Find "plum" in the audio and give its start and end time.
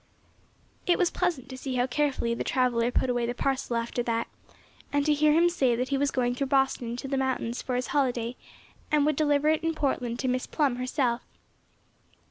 10.47-10.77